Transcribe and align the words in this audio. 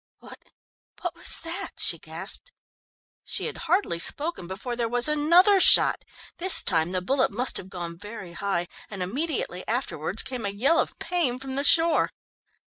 "What 0.17 0.39
what 1.03 1.13
was 1.13 1.41
that?" 1.43 1.73
she 1.77 1.99
gasped. 1.99 2.51
She 3.23 3.45
had 3.45 3.57
hardly 3.69 3.99
spoken 3.99 4.47
before 4.47 4.75
there 4.75 4.89
was 4.89 5.07
another 5.07 5.59
shot. 5.59 6.03
This 6.39 6.63
time 6.63 6.91
the 6.91 7.03
bullet 7.03 7.29
must 7.29 7.57
have 7.57 7.69
gone 7.69 7.99
very 7.99 8.31
high, 8.31 8.65
and 8.89 9.03
immediately 9.03 9.63
afterwards 9.67 10.23
came 10.23 10.43
a 10.43 10.49
yell 10.49 10.79
of 10.79 10.97
pain 10.97 11.37
from 11.37 11.53
the 11.55 11.63
shore. 11.63 12.09